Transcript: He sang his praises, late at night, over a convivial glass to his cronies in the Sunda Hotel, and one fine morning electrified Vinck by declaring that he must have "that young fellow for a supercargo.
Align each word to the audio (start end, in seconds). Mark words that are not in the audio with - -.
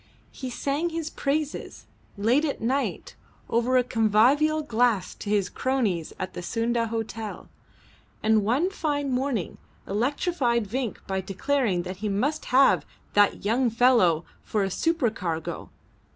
He 0.31 0.49
sang 0.49 0.89
his 0.89 1.11
praises, 1.11 1.85
late 2.17 2.43
at 2.43 2.59
night, 2.59 3.15
over 3.51 3.77
a 3.77 3.83
convivial 3.83 4.63
glass 4.63 5.13
to 5.13 5.29
his 5.29 5.47
cronies 5.47 6.11
in 6.19 6.27
the 6.33 6.41
Sunda 6.41 6.87
Hotel, 6.87 7.49
and 8.23 8.43
one 8.43 8.71
fine 8.71 9.11
morning 9.11 9.59
electrified 9.87 10.65
Vinck 10.65 11.05
by 11.05 11.21
declaring 11.21 11.83
that 11.83 11.97
he 11.97 12.09
must 12.09 12.45
have 12.45 12.83
"that 13.13 13.45
young 13.45 13.69
fellow 13.69 14.25
for 14.41 14.63
a 14.63 14.71
supercargo. 14.71 15.69